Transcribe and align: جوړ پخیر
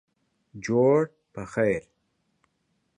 جوړ 0.65 0.99
پخیر 1.33 1.83